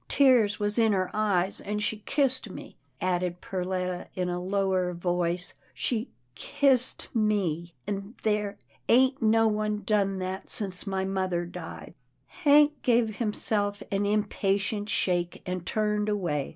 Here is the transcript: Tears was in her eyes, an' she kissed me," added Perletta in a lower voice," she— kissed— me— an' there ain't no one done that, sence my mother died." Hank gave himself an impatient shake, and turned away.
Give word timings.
Tears 0.07 0.59
was 0.59 0.79
in 0.79 0.93
her 0.93 1.11
eyes, 1.13 1.61
an' 1.61 1.77
she 1.77 1.97
kissed 1.97 2.49
me," 2.49 2.75
added 2.99 3.39
Perletta 3.39 4.07
in 4.15 4.29
a 4.29 4.41
lower 4.41 4.93
voice," 4.95 5.53
she— 5.75 6.09
kissed— 6.33 7.07
me— 7.31 7.73
an' 7.85 8.15
there 8.23 8.57
ain't 8.89 9.21
no 9.21 9.47
one 9.47 9.83
done 9.85 10.17
that, 10.17 10.49
sence 10.49 10.87
my 10.87 11.05
mother 11.05 11.45
died." 11.45 11.93
Hank 12.25 12.81
gave 12.81 13.17
himself 13.17 13.83
an 13.91 14.07
impatient 14.07 14.89
shake, 14.89 15.43
and 15.45 15.67
turned 15.67 16.09
away. 16.09 16.49